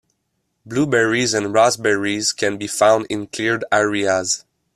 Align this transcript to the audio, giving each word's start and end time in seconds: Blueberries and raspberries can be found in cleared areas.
Blueberries 0.65 1.35
and 1.35 1.53
raspberries 1.53 2.33
can 2.33 2.57
be 2.57 2.65
found 2.65 3.05
in 3.11 3.27
cleared 3.27 3.63
areas. 3.71 4.43